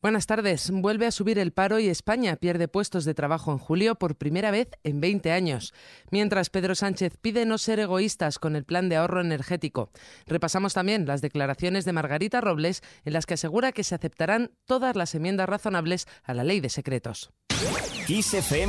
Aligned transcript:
Buenas 0.00 0.26
tardes. 0.26 0.70
Vuelve 0.70 1.06
a 1.06 1.10
subir 1.10 1.40
el 1.40 1.50
paro 1.50 1.80
y 1.80 1.88
España 1.88 2.36
pierde 2.36 2.68
puestos 2.68 3.04
de 3.04 3.14
trabajo 3.14 3.50
en 3.50 3.58
julio 3.58 3.96
por 3.96 4.14
primera 4.14 4.52
vez 4.52 4.68
en 4.84 5.00
20 5.00 5.32
años. 5.32 5.74
Mientras 6.12 6.50
Pedro 6.50 6.76
Sánchez 6.76 7.16
pide 7.20 7.44
no 7.46 7.58
ser 7.58 7.80
egoístas 7.80 8.38
con 8.38 8.54
el 8.54 8.64
plan 8.64 8.88
de 8.88 8.94
ahorro 8.94 9.20
energético. 9.20 9.90
Repasamos 10.26 10.72
también 10.72 11.04
las 11.04 11.20
declaraciones 11.20 11.84
de 11.84 11.92
Margarita 11.92 12.40
Robles 12.40 12.82
en 13.04 13.12
las 13.12 13.26
que 13.26 13.34
asegura 13.34 13.72
que 13.72 13.82
se 13.82 13.96
aceptarán 13.96 14.52
todas 14.66 14.94
las 14.94 15.16
enmiendas 15.16 15.48
razonables 15.48 16.06
a 16.22 16.32
la 16.32 16.44
ley 16.44 16.60
de 16.60 16.68
secretos. 16.68 17.32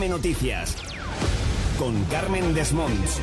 Noticias 0.09 0.75
con 1.77 2.03
Carmen 2.05 2.55
Desmonts. 2.55 3.21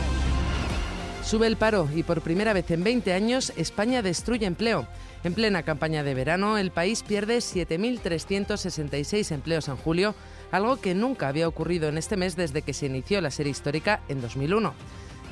Sube 1.27 1.49
el 1.49 1.57
paro 1.57 1.89
y 1.93 2.05
por 2.05 2.21
primera 2.21 2.53
vez 2.53 2.71
en 2.71 2.85
20 2.85 3.13
años 3.13 3.53
España 3.57 4.01
destruye 4.01 4.47
empleo. 4.47 4.87
En 5.25 5.35
plena 5.35 5.65
campaña 5.65 6.05
de 6.05 6.15
verano, 6.15 6.57
el 6.57 6.71
país 6.71 7.03
pierde 7.03 7.39
7.366 7.39 9.33
empleos 9.33 9.67
en 9.67 9.75
julio, 9.75 10.15
algo 10.53 10.77
que 10.77 10.95
nunca 10.95 11.27
había 11.27 11.49
ocurrido 11.49 11.89
en 11.89 11.99
este 11.99 12.17
mes 12.17 12.37
desde 12.37 12.63
que 12.63 12.73
se 12.73 12.87
inició 12.87 13.21
la 13.21 13.33
serie 13.33 13.51
histórica 13.51 14.03
en 14.09 14.21
2001. 14.21 14.73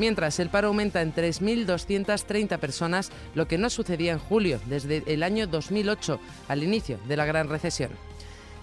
Mientras 0.00 0.40
el 0.40 0.48
paro 0.48 0.66
aumenta 0.66 1.00
en 1.00 1.14
3.230 1.14 2.58
personas, 2.58 3.12
lo 3.36 3.46
que 3.46 3.56
no 3.56 3.70
sucedía 3.70 4.14
en 4.14 4.18
julio 4.18 4.58
desde 4.66 5.04
el 5.06 5.22
año 5.22 5.46
2008, 5.46 6.18
al 6.48 6.64
inicio 6.64 6.98
de 7.06 7.16
la 7.16 7.24
gran 7.24 7.48
recesión. 7.48 7.92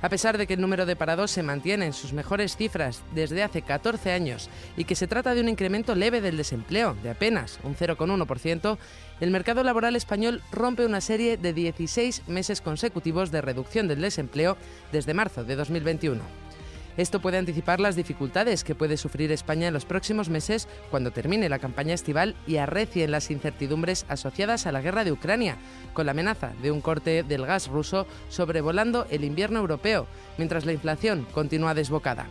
A 0.01 0.09
pesar 0.09 0.37
de 0.37 0.47
que 0.47 0.55
el 0.55 0.61
número 0.61 0.85
de 0.85 0.95
parados 0.95 1.29
se 1.29 1.43
mantiene 1.43 1.85
en 1.85 1.93
sus 1.93 2.11
mejores 2.11 2.55
cifras 2.55 3.03
desde 3.13 3.43
hace 3.43 3.61
14 3.61 4.11
años 4.11 4.49
y 4.75 4.85
que 4.85 4.95
se 4.95 5.07
trata 5.07 5.35
de 5.35 5.41
un 5.41 5.49
incremento 5.49 5.93
leve 5.93 6.21
del 6.21 6.37
desempleo, 6.37 6.95
de 7.03 7.11
apenas 7.11 7.59
un 7.63 7.75
0,1%, 7.75 8.77
el 9.19 9.31
mercado 9.31 9.63
laboral 9.63 9.95
español 9.95 10.41
rompe 10.51 10.85
una 10.85 11.01
serie 11.01 11.37
de 11.37 11.53
16 11.53 12.27
meses 12.27 12.61
consecutivos 12.61 13.29
de 13.29 13.41
reducción 13.41 13.87
del 13.87 14.01
desempleo 14.01 14.57
desde 14.91 15.13
marzo 15.13 15.43
de 15.43 15.55
2021. 15.55 16.50
Esto 16.97 17.21
puede 17.21 17.37
anticipar 17.37 17.79
las 17.79 17.95
dificultades 17.95 18.63
que 18.63 18.75
puede 18.75 18.97
sufrir 18.97 19.31
España 19.31 19.67
en 19.67 19.73
los 19.73 19.85
próximos 19.85 20.29
meses 20.29 20.67
cuando 20.89 21.11
termine 21.11 21.49
la 21.49 21.59
campaña 21.59 21.93
estival 21.93 22.35
y 22.47 22.57
arrecien 22.57 23.11
las 23.11 23.31
incertidumbres 23.31 24.05
asociadas 24.09 24.67
a 24.67 24.71
la 24.71 24.81
guerra 24.81 25.03
de 25.03 25.11
Ucrania, 25.11 25.57
con 25.93 26.05
la 26.05 26.11
amenaza 26.11 26.51
de 26.61 26.71
un 26.71 26.81
corte 26.81 27.23
del 27.23 27.45
gas 27.45 27.67
ruso 27.67 28.07
sobrevolando 28.29 29.07
el 29.09 29.23
invierno 29.23 29.59
europeo, 29.59 30.07
mientras 30.37 30.65
la 30.65 30.73
inflación 30.73 31.25
continúa 31.33 31.73
desbocada. 31.73 32.27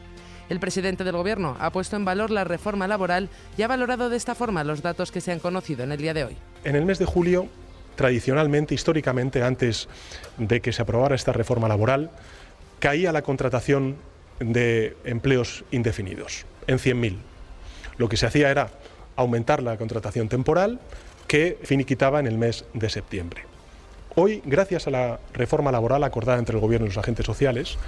El 0.50 0.60
presidente 0.60 1.04
del 1.04 1.16
Gobierno 1.16 1.56
ha 1.60 1.70
puesto 1.70 1.96
en 1.96 2.04
valor 2.04 2.30
la 2.30 2.44
reforma 2.44 2.88
laboral 2.88 3.30
y 3.56 3.62
ha 3.62 3.68
valorado 3.68 4.10
de 4.10 4.16
esta 4.16 4.34
forma 4.34 4.64
los 4.64 4.82
datos 4.82 5.12
que 5.12 5.20
se 5.20 5.30
han 5.30 5.38
conocido 5.38 5.84
en 5.84 5.92
el 5.92 5.98
día 5.98 6.12
de 6.12 6.24
hoy. 6.24 6.36
En 6.64 6.74
el 6.74 6.84
mes 6.84 6.98
de 6.98 7.04
julio, 7.04 7.46
tradicionalmente, 7.94 8.74
históricamente, 8.74 9.44
antes 9.44 9.88
de 10.38 10.60
que 10.60 10.72
se 10.72 10.82
aprobara 10.82 11.14
esta 11.14 11.32
reforma 11.32 11.68
laboral, 11.68 12.10
caía 12.80 13.12
la 13.12 13.22
contratación 13.22 13.96
de 14.40 14.96
empleos 15.04 15.64
indefinidos, 15.70 16.46
en 16.66 16.78
100.000. 16.78 17.16
Lo 17.98 18.08
que 18.08 18.16
se 18.16 18.26
hacía 18.26 18.50
era 18.50 18.70
aumentar 19.16 19.62
la 19.62 19.76
contratación 19.76 20.28
temporal 20.28 20.80
que 21.26 21.58
finiquitaba 21.62 22.18
en 22.18 22.26
el 22.26 22.38
mes 22.38 22.64
de 22.74 22.88
septiembre. 22.88 23.42
Hoy, 24.16 24.42
gracias 24.44 24.88
a 24.88 24.90
la 24.90 25.20
reforma 25.32 25.70
laboral 25.70 26.02
acordada 26.02 26.38
entre 26.38 26.56
el 26.56 26.60
Gobierno 26.60 26.86
y 26.86 26.88
los 26.88 26.98
agentes 26.98 27.26
sociales, 27.26 27.78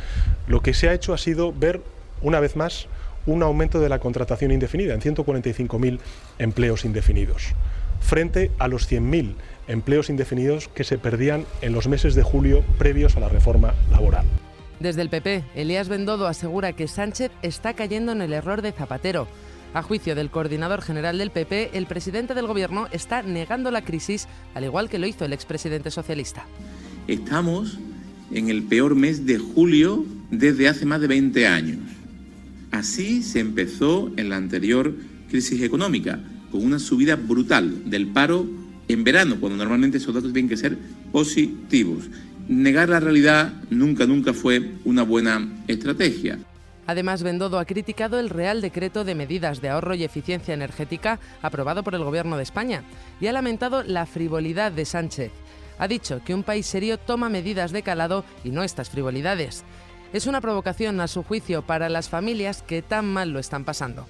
lo 0.47 0.61
que 0.61 0.75
se 0.75 0.89
ha 0.89 0.95
hecho 0.95 1.13
ha 1.13 1.19
sido 1.19 1.53
ver, 1.53 1.81
una 2.21 2.39
vez 2.39 2.55
más, 2.55 2.87
un 3.27 3.43
aumento 3.43 3.81
de 3.81 3.89
la 3.89 3.99
contratación 3.99 4.53
indefinida 4.53 4.95
en 4.95 5.01
145.000 5.01 5.99
empleos 6.39 6.85
indefinidos, 6.85 7.55
frente 8.01 8.51
a 8.59 8.69
los 8.69 8.91
100.000 8.91 9.35
empleos 9.69 10.11
indefinidos 10.11 10.69
que 10.69 10.85
se 10.85 10.99
perdían 10.99 11.47
en 11.61 11.73
los 11.73 11.89
meses 11.89 12.15
de 12.15 12.23
julio 12.23 12.65
previos 12.79 13.17
a 13.17 13.21
la 13.21 13.29
reforma 13.29 13.75
laboral. 13.91 14.27
Desde 14.83 15.03
el 15.03 15.11
PP, 15.11 15.45
Elías 15.55 15.89
Bendodo 15.89 16.27
asegura 16.27 16.73
que 16.73 16.89
Sánchez 16.89 17.31
está 17.43 17.73
cayendo 17.73 18.11
en 18.11 18.21
el 18.21 18.33
error 18.33 18.63
de 18.63 18.73
Zapatero. 18.73 19.29
A 19.75 19.83
juicio 19.83 20.17
del 20.17 20.29
coordinador 20.29 20.83
general 20.83 21.19
del 21.19 21.31
PP, 21.31 21.79
el 21.79 21.87
presidente 21.87 22.35
del 22.35 22.49
gobierno 22.49 22.89
está 22.91 23.23
negando 23.23 23.71
la 23.71 23.85
crisis, 23.85 24.27
al 24.57 24.65
igual 24.65 24.89
que 24.89 24.99
lo 24.99 25.07
hizo 25.07 25.25
el 25.25 25.33
expresidente 25.33 25.93
socialista. 25.93 26.47
Estamos 27.07 27.79
en 28.33 28.51
el 28.51 28.65
peor 28.65 28.97
mes 28.97 29.25
de 29.25 29.39
julio 29.39 30.05
desde 30.33 30.69
hace 30.69 30.85
más 30.85 31.01
de 31.01 31.07
20 31.07 31.47
años. 31.47 31.79
Así 32.73 33.23
se 33.23 33.39
empezó 33.39 34.11
en 34.17 34.31
la 34.31 34.37
anterior 34.37 34.93
crisis 35.31 35.63
económica, 35.63 36.19
con 36.51 36.65
una 36.65 36.81
subida 36.81 37.15
brutal 37.15 37.89
del 37.89 38.09
paro 38.09 38.49
en 38.89 39.05
verano, 39.05 39.37
cuando 39.39 39.59
normalmente 39.59 39.99
esos 39.99 40.13
datos 40.13 40.33
tienen 40.33 40.49
que 40.49 40.57
ser 40.57 40.77
positivos 41.13 42.09
negar 42.49 42.89
la 42.89 43.01
realidad 43.01 43.53
nunca, 43.71 44.07
nunca 44.07 44.33
fue 44.33 44.73
una 44.85 45.03
buena 45.03 45.49
estrategia. 45.69 46.39
Además, 46.87 47.23
Bendodo 47.23 47.59
ha 47.59 47.65
criticado 47.65 48.19
el 48.19 48.29
Real 48.29 48.61
Decreto 48.61 49.05
de 49.05 49.15
Medidas 49.15 49.61
de 49.61 49.69
Ahorro 49.69 49.95
y 49.95 50.05
Eficiencia 50.05 50.53
Energética 50.53 51.21
aprobado 51.41 51.85
por 51.85 51.95
el 51.95 52.05
Gobierno 52.05 52.37
de 52.37 52.43
España 52.43 52.83
y 53.21 53.29
ha 53.29 53.33
lamentado 53.33 53.83
la 53.85 54.05
frivolidad 54.05 54.73
de 54.73 54.85
Sánchez. 54.85 55.31
Ha 55.79 55.89
dicho 55.89 56.21
que 56.25 56.35
un 56.35 56.43
país 56.43 56.67
serio 56.67 56.99
toma 56.99 57.29
medidas 57.29 57.73
de 57.73 57.83
calado 57.83 58.25
y 58.45 58.51
no 58.51 58.63
estas 58.63 58.91
frivolidades. 58.91 59.65
Es 60.13 60.27
una 60.27 60.41
provocación, 60.41 61.01
a 61.01 61.09
su 61.09 61.23
juicio, 61.23 61.63
para 61.63 61.89
las 61.89 62.09
familias 62.09 62.63
que 62.63 62.83
tan 62.83 63.07
mal 63.07 63.31
lo 63.31 63.39
están 63.39 63.65
pasando. 63.65 64.07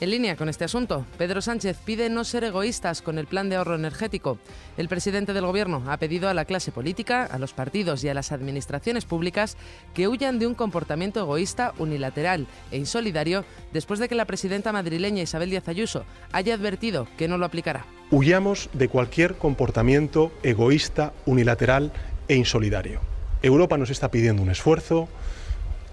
En 0.00 0.10
línea 0.10 0.34
con 0.34 0.48
este 0.48 0.64
asunto, 0.64 1.04
Pedro 1.18 1.42
Sánchez 1.42 1.76
pide 1.84 2.08
no 2.08 2.24
ser 2.24 2.42
egoístas 2.44 3.02
con 3.02 3.18
el 3.18 3.26
plan 3.26 3.50
de 3.50 3.56
ahorro 3.56 3.74
energético. 3.74 4.38
El 4.78 4.88
presidente 4.88 5.34
del 5.34 5.44
Gobierno 5.44 5.84
ha 5.88 5.98
pedido 5.98 6.30
a 6.30 6.34
la 6.34 6.46
clase 6.46 6.72
política, 6.72 7.24
a 7.24 7.38
los 7.38 7.52
partidos 7.52 8.02
y 8.02 8.08
a 8.08 8.14
las 8.14 8.32
administraciones 8.32 9.04
públicas 9.04 9.58
que 9.92 10.08
huyan 10.08 10.38
de 10.38 10.46
un 10.46 10.54
comportamiento 10.54 11.20
egoísta, 11.20 11.74
unilateral 11.76 12.46
e 12.70 12.78
insolidario 12.78 13.44
después 13.74 14.00
de 14.00 14.08
que 14.08 14.14
la 14.14 14.24
presidenta 14.24 14.72
madrileña 14.72 15.22
Isabel 15.22 15.50
Díaz 15.50 15.68
Ayuso 15.68 16.06
haya 16.32 16.54
advertido 16.54 17.06
que 17.18 17.28
no 17.28 17.36
lo 17.36 17.44
aplicará. 17.44 17.84
Huyamos 18.10 18.70
de 18.72 18.88
cualquier 18.88 19.34
comportamiento 19.34 20.32
egoísta, 20.42 21.12
unilateral 21.26 21.92
e 22.26 22.36
insolidario. 22.36 23.00
Europa 23.42 23.76
nos 23.76 23.90
está 23.90 24.10
pidiendo 24.10 24.42
un 24.42 24.48
esfuerzo, 24.48 25.10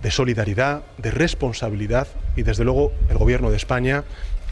de 0.02 0.12
solidaridad, 0.12 0.84
de 0.97 1.12
responsabilidad 1.12 2.08
y 2.35 2.44
desde 2.44 2.63
luego 2.63 2.91
el 3.09 3.18
Gobierno 3.18 3.50
de 3.50 3.58
España 3.58 4.03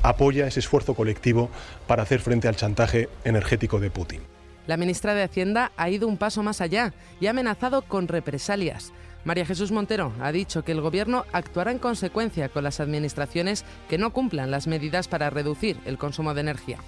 apoya 0.01 0.47
ese 0.47 0.59
esfuerzo 0.59 0.93
colectivo 0.93 1.49
para 1.87 2.03
hacer 2.03 2.19
frente 2.19 2.47
al 2.47 2.55
chantaje 2.55 3.09
energético 3.23 3.79
de 3.79 3.89
Putin. 3.89 4.21
La 4.67 4.77
ministra 4.77 5.13
de 5.13 5.23
Hacienda 5.23 5.71
ha 5.77 5.89
ido 5.89 6.07
un 6.07 6.17
paso 6.17 6.41
más 6.41 6.61
allá 6.61 6.93
y 7.19 7.27
ha 7.27 7.31
amenazado 7.31 7.83
con 7.83 8.07
represalias. 8.07 8.93
María 9.23 9.45
Jesús 9.45 9.71
Montero 9.71 10.11
ha 10.21 10.31
dicho 10.31 10.63
que 10.63 10.71
el 10.71 10.81
Gobierno 10.81 11.25
actuará 11.31 11.71
en 11.71 11.79
consecuencia 11.79 12.49
con 12.49 12.63
las 12.63 12.79
administraciones 12.79 13.65
que 13.89 13.97
no 13.97 14.11
cumplan 14.11 14.51
las 14.51 14.67
medidas 14.67 15.07
para 15.07 15.29
reducir 15.29 15.77
el 15.85 15.97
consumo 15.97 16.33
de 16.33 16.41
energía. 16.41 16.79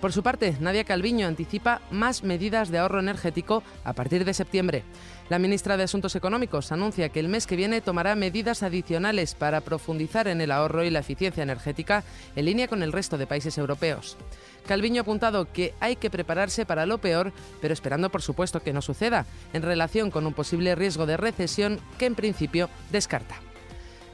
Por 0.00 0.12
su 0.12 0.22
parte, 0.22 0.56
Nadia 0.60 0.84
Calviño 0.84 1.26
anticipa 1.26 1.80
más 1.90 2.22
medidas 2.22 2.68
de 2.68 2.78
ahorro 2.78 3.00
energético 3.00 3.64
a 3.82 3.94
partir 3.94 4.24
de 4.24 4.32
septiembre. 4.32 4.84
La 5.28 5.40
ministra 5.40 5.76
de 5.76 5.82
Asuntos 5.82 6.14
Económicos 6.14 6.70
anuncia 6.70 7.08
que 7.08 7.18
el 7.18 7.28
mes 7.28 7.48
que 7.48 7.56
viene 7.56 7.80
tomará 7.80 8.14
medidas 8.14 8.62
adicionales 8.62 9.34
para 9.34 9.60
profundizar 9.60 10.28
en 10.28 10.40
el 10.40 10.52
ahorro 10.52 10.84
y 10.84 10.90
la 10.90 11.00
eficiencia 11.00 11.42
energética 11.42 12.04
en 12.36 12.44
línea 12.44 12.68
con 12.68 12.84
el 12.84 12.92
resto 12.92 13.18
de 13.18 13.26
países 13.26 13.58
europeos. 13.58 14.16
Calviño 14.68 15.00
ha 15.00 15.02
apuntado 15.02 15.52
que 15.52 15.74
hay 15.80 15.96
que 15.96 16.10
prepararse 16.10 16.64
para 16.64 16.86
lo 16.86 16.98
peor, 16.98 17.32
pero 17.60 17.74
esperando 17.74 18.08
por 18.08 18.22
supuesto 18.22 18.62
que 18.62 18.72
no 18.72 18.82
suceda, 18.82 19.26
en 19.52 19.62
relación 19.62 20.12
con 20.12 20.26
un 20.26 20.32
posible 20.32 20.76
riesgo 20.76 21.06
de 21.06 21.16
recesión 21.16 21.80
que 21.98 22.06
en 22.06 22.14
principio 22.14 22.70
descarta. 22.92 23.47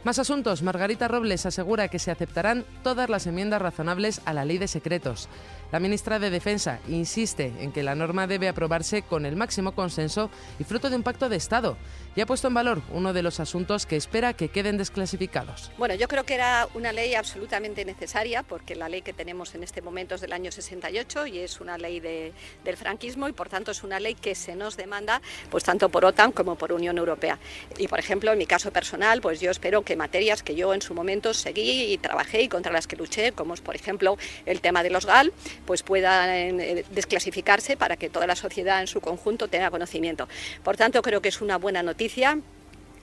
Más 0.04 0.18
asuntos. 0.18 0.62
Margarita 0.62 1.08
Robles 1.08 1.46
asegura 1.46 1.88
que 1.88 1.98
se 1.98 2.10
aceptarán 2.10 2.66
todas 2.82 3.08
las 3.08 3.26
enmiendas 3.26 3.62
razonables 3.62 4.20
a 4.26 4.34
la 4.34 4.44
ley 4.44 4.58
de 4.58 4.68
secretos. 4.68 5.30
La 5.72 5.80
ministra 5.80 6.18
de 6.18 6.28
Defensa 6.28 6.78
insiste 6.88 7.54
en 7.58 7.72
que 7.72 7.82
la 7.82 7.94
norma 7.94 8.26
debe 8.26 8.48
aprobarse 8.48 9.00
con 9.00 9.24
el 9.24 9.34
máximo 9.34 9.74
consenso 9.74 10.30
y 10.58 10.64
fruto 10.64 10.90
de 10.90 10.96
un 10.96 11.02
pacto 11.02 11.30
de 11.30 11.36
Estado 11.36 11.78
y 12.14 12.20
ha 12.20 12.26
puesto 12.26 12.48
en 12.48 12.54
valor 12.54 12.82
uno 12.92 13.14
de 13.14 13.22
los 13.22 13.40
asuntos 13.40 13.86
que 13.86 13.96
espera 13.96 14.34
que 14.34 14.50
queden 14.50 14.76
desclasificados. 14.76 15.72
Bueno, 15.78 15.94
yo 15.94 16.06
creo 16.06 16.24
que 16.24 16.34
era 16.34 16.68
una 16.74 16.92
ley 16.92 17.14
absolutamente 17.14 17.84
necesaria 17.86 18.42
porque 18.42 18.76
la 18.76 18.90
ley 18.90 19.00
que 19.00 19.14
tenemos 19.14 19.54
en 19.54 19.64
este 19.64 19.80
momento 19.80 20.14
es 20.14 20.20
del 20.20 20.34
año 20.34 20.52
68 20.52 21.26
y 21.28 21.38
es 21.38 21.60
una 21.60 21.78
ley 21.78 21.98
del 21.98 22.76
franquismo 22.76 23.26
y 23.26 23.32
por 23.32 23.48
tanto 23.48 23.70
es 23.70 23.82
una 23.82 23.98
ley 23.98 24.14
que 24.14 24.34
se 24.34 24.54
nos 24.54 24.76
demanda 24.76 25.22
pues 25.50 25.64
tanto 25.64 25.88
por 25.88 26.04
OTAN 26.04 26.30
como 26.30 26.56
por 26.56 26.72
Unión 26.72 26.98
Europea. 26.98 27.38
Y 27.78 27.88
por 27.88 27.98
ejemplo, 27.98 28.30
en 28.32 28.38
mi 28.38 28.46
caso 28.46 28.70
personal, 28.70 29.22
pues 29.22 29.40
yo 29.40 29.50
espero 29.50 29.82
que 29.82 29.93
materias 29.96 30.42
que 30.42 30.54
yo 30.54 30.74
en 30.74 30.82
su 30.82 30.94
momento 30.94 31.34
seguí 31.34 31.92
y 31.92 31.98
trabajé 31.98 32.42
y 32.42 32.48
contra 32.48 32.72
las 32.72 32.86
que 32.86 32.96
luché, 32.96 33.32
como 33.32 33.54
es 33.54 33.60
por 33.60 33.74
ejemplo 33.74 34.16
el 34.46 34.60
tema 34.60 34.82
de 34.82 34.90
los 34.90 35.06
GAL, 35.06 35.32
pues 35.66 35.82
puedan 35.82 36.60
eh, 36.60 36.84
desclasificarse 36.90 37.76
para 37.76 37.96
que 37.96 38.10
toda 38.10 38.26
la 38.26 38.36
sociedad 38.36 38.80
en 38.80 38.86
su 38.86 39.00
conjunto 39.00 39.48
tenga 39.48 39.70
conocimiento. 39.70 40.28
Por 40.62 40.76
tanto, 40.76 41.02
creo 41.02 41.20
que 41.20 41.28
es 41.28 41.40
una 41.40 41.58
buena 41.58 41.82
noticia 41.82 42.38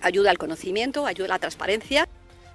ayuda 0.02 0.32
al 0.32 0.38
conocimiento, 0.38 1.06
ayuda 1.06 1.28
a 1.28 1.30
la 1.30 1.40
transparencia. 1.40 2.08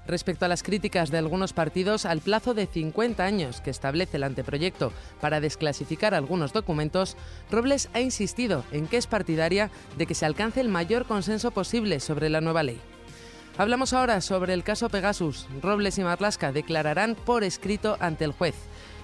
Respecto 0.06 0.44
a 0.44 0.48
las 0.48 0.62
críticas 0.62 1.10
de 1.10 1.18
algunos 1.18 1.52
partidos 1.52 2.06
al 2.06 2.20
plazo 2.20 2.54
de 2.54 2.66
50 2.66 3.24
años 3.24 3.60
que 3.60 3.70
establece 3.70 4.18
el 4.18 4.22
anteproyecto 4.22 4.92
para 5.20 5.40
desclasificar 5.40 6.14
algunos 6.14 6.52
documentos, 6.52 7.16
Robles 7.50 7.88
ha 7.92 8.00
insistido 8.00 8.64
en 8.70 8.86
que 8.86 8.98
es 8.98 9.08
partidaria 9.08 9.70
de 9.98 10.06
que 10.06 10.14
se 10.14 10.24
alcance 10.24 10.60
el 10.60 10.68
mayor 10.68 11.06
consenso 11.06 11.50
posible 11.50 11.98
sobre 11.98 12.30
la 12.30 12.40
nueva 12.40 12.62
ley. 12.62 12.80
Hablamos 13.58 13.94
ahora 13.94 14.20
sobre 14.20 14.52
el 14.52 14.62
caso 14.62 14.90
Pegasus. 14.90 15.46
Robles 15.62 15.96
y 15.96 16.02
Marlasca 16.02 16.52
declararán 16.52 17.14
por 17.14 17.42
escrito 17.42 17.96
ante 18.00 18.26
el 18.26 18.32
juez. 18.32 18.54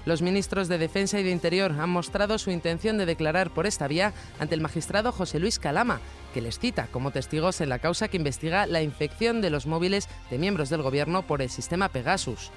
Los 0.05 0.21
ministros 0.21 0.69
de 0.69 0.77
Defensa 0.77 1.19
y 1.19 1.23
de 1.23 1.31
Interior 1.31 1.73
han 1.73 1.89
mostrado 1.89 2.37
su 2.37 2.51
intención 2.51 2.99
de 2.99 3.07
declarar 3.07 3.49
por 3.49 3.67
esta 3.67 3.89
vía 3.89 4.13
ante 4.39 4.55
el 4.55 4.61
magistrado 4.61 5.11
José 5.11 5.39
Luis 5.39 5.59
Calama, 5.59 6.01
que 6.35 6.43
les 6.43 6.59
cita 6.59 6.89
como 6.89 7.13
testigos 7.13 7.63
en 7.63 7.71
la 7.71 7.79
causa 7.79 8.09
que 8.09 8.19
investiga 8.19 8.67
la 8.67 8.83
infección 8.83 9.41
de 9.41 9.49
los 9.49 9.67
móviles 9.67 10.07
de 10.31 10.37
miembros 10.37 10.69
del 10.69 10.83
gobierno 10.83 11.23
por 11.23 11.41
el 11.41 11.49
sistema 11.49 11.89
Pegasus. 11.89 12.51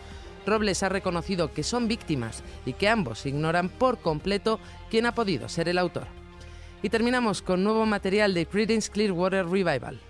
Robles 0.46 0.84
ha 0.84 0.90
reconocido 0.90 1.54
que 1.54 1.64
son 1.64 1.88
víctimas 1.88 2.44
y 2.66 2.74
que 2.74 2.90
ambos 2.90 3.26
ignoran 3.26 3.70
por 3.70 4.00
completo 4.00 4.60
quién 4.90 5.06
ha 5.06 5.16
podido 5.16 5.48
ser 5.48 5.70
el 5.70 5.78
autor. 5.78 6.08
Y 6.84 6.90
terminamos 6.90 7.42
con 7.42 7.64
nuevo 7.64 7.86
material 7.86 8.34
de 8.34 8.48
Creedence 8.48 8.92
Clearwater 8.92 9.48
Revival. 9.48 10.02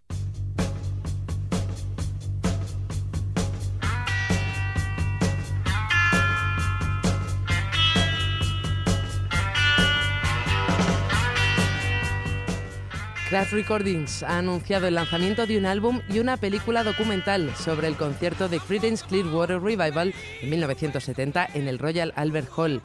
Craft 13.36 13.52
Recordings 13.52 14.24
ha 14.24 14.38
anunciado 14.38 14.88
el 14.88 14.96
lanzamiento 14.96 15.46
de 15.46 15.58
un 15.58 15.66
álbum 15.66 16.00
y 16.08 16.20
una 16.20 16.38
película 16.38 16.86
documental 16.86 17.54
sobre 17.58 17.90
el 17.90 17.98
concierto 17.98 18.48
de 18.48 18.62
Creedence 18.62 19.06
Clearwater 19.06 19.62
Revival 19.62 20.14
en 20.42 20.50
1970 20.50 21.50
en 21.54 21.68
el 21.68 21.78
Royal 21.78 22.14
Albert 22.16 22.48
Hall. 22.56 22.82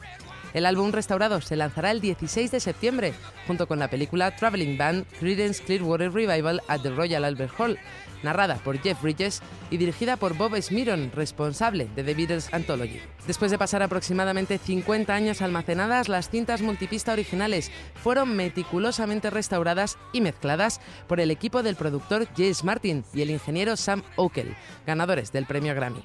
El 0.53 0.67
álbum 0.67 0.91
restaurado 0.91 1.41
se 1.41 1.55
lanzará 1.55 1.93
el 1.93 2.01
16 2.01 2.51
de 2.51 2.59
septiembre, 2.59 3.15
junto 3.47 3.69
con 3.69 3.79
la 3.79 3.89
película 3.89 4.35
Traveling 4.35 4.77
Band 4.77 5.07
Creedence 5.21 5.63
Clearwater 5.63 6.13
Revival 6.13 6.61
at 6.67 6.81
the 6.81 6.91
Royal 6.91 7.25
Albert 7.25 7.53
Hall, 7.57 7.79
narrada 8.25 8.57
por 8.57 8.79
Jeff 8.81 9.01
Bridges 9.01 9.43
y 9.71 9.77
dirigida 9.77 10.17
por 10.17 10.37
Bob 10.37 10.61
Smiron, 10.61 11.13
responsable 11.15 11.89
de 11.95 12.03
The 12.03 12.15
Beatles 12.15 12.53
Anthology. 12.53 13.01
Después 13.29 13.53
de 13.53 13.59
pasar 13.59 13.83
aproximadamente 13.83 14.59
50 14.59 15.15
años 15.15 15.41
almacenadas, 15.41 16.09
las 16.09 16.29
cintas 16.29 16.63
multipista 16.63 17.13
originales 17.13 17.71
fueron 18.03 18.35
meticulosamente 18.35 19.31
restauradas 19.31 19.99
y 20.13 20.21
mezcladas 20.21 20.81
por 21.07 21.21
el 21.21 21.31
equipo 21.31 21.63
del 21.63 21.77
productor 21.77 22.27
James 22.37 22.65
Martin 22.65 23.05
y 23.15 23.23
el 23.23 23.31
ingeniero 23.31 23.77
Sam 23.77 24.03
Okel, 24.17 24.57
ganadores 24.85 25.31
del 25.31 25.47
premio 25.47 25.75
Grammy. 25.77 26.03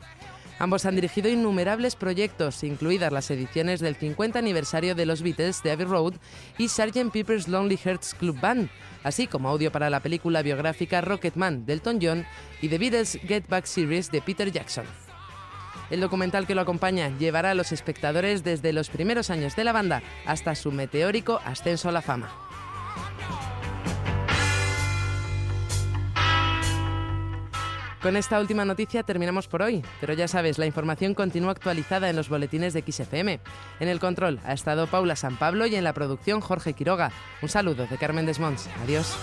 Ambos 0.58 0.86
han 0.86 0.96
dirigido 0.96 1.30
innumerables 1.30 1.98
proyectos, 1.98 2.64
incluidas 2.64 3.12
las 3.12 3.30
ediciones 3.30 3.82
del 3.82 3.96
50 3.96 4.40
aniversario 4.40 4.96
de 4.96 5.06
los 5.06 5.22
Beatles 5.22 5.62
de 5.64 5.72
Abbey 5.72 5.86
Road 5.86 6.14
y 6.58 6.70
Sgt. 6.70 7.12
Pepper's 7.12 7.50
Lonely 7.50 7.78
Hearts 7.78 8.14
Club 8.14 8.40
Band, 8.40 8.70
así 9.04 9.28
como 9.28 9.50
audio 9.50 9.70
para 9.72 9.90
la 9.90 10.00
película 10.00 10.42
biográfica 10.42 11.02
Rocketman 11.02 11.66
de 11.66 11.74
Elton 11.74 12.00
John 12.02 12.26
y 12.62 12.70
The 12.70 12.78
Beatles 12.78 13.20
Get 13.28 13.48
Back 13.50 13.66
Series 13.66 14.10
de 14.12 14.22
Peter 14.22 14.50
Jackson. 14.50 14.86
El 15.90 16.00
documental 16.00 16.48
que 16.48 16.56
lo 16.56 16.62
acompaña 16.62 17.10
llevará 17.18 17.52
a 17.52 17.56
los 17.56 17.72
espectadores 17.72 18.44
desde 18.44 18.74
los 18.74 18.90
primeros 18.90 19.30
años 19.30 19.56
de 19.56 19.66
la 19.66 19.74
banda 19.74 20.02
hasta 20.26 20.56
su 20.56 20.72
meteórico 20.72 21.42
ascenso 21.44 21.90
a 21.90 21.92
la 21.92 22.02
fama. 22.02 22.45
Con 28.06 28.18
esta 28.18 28.40
última 28.40 28.66
noticia 28.66 29.02
terminamos 29.02 29.48
por 29.48 29.64
hoy, 29.64 29.84
pero 30.00 30.14
ya 30.14 30.28
sabes, 30.28 30.60
la 30.60 30.68
información 30.68 31.16
continúa 31.16 31.50
actualizada 31.50 32.08
en 32.08 32.16
los 32.16 32.30
boletines 32.30 32.72
de 32.72 32.84
XFM. 32.88 33.40
En 33.80 33.88
el 33.88 34.00
control 34.00 34.40
ha 34.46 34.54
estado 34.54 34.86
Paula 34.86 35.16
San 35.16 35.38
Pablo 35.38 35.66
y 35.66 35.74
en 35.74 35.84
la 35.84 35.92
producción 35.92 36.40
Jorge 36.40 36.74
Quiroga. 36.74 37.12
Un 37.42 37.50
saludo 37.50 37.88
de 37.88 37.98
Carmen 37.98 38.28
Desmonts. 38.28 38.70
Adiós. 38.84 39.18